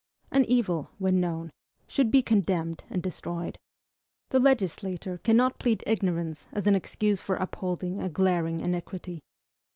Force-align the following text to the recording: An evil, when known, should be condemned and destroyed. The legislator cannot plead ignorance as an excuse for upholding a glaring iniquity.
An 0.31 0.45
evil, 0.45 0.89
when 0.97 1.19
known, 1.19 1.51
should 1.87 2.09
be 2.09 2.23
condemned 2.23 2.83
and 2.89 3.03
destroyed. 3.03 3.59
The 4.31 4.39
legislator 4.39 5.19
cannot 5.19 5.59
plead 5.59 5.83
ignorance 5.85 6.47
as 6.51 6.65
an 6.65 6.73
excuse 6.73 7.21
for 7.21 7.35
upholding 7.35 8.01
a 8.01 8.09
glaring 8.09 8.61
iniquity. 8.61 9.21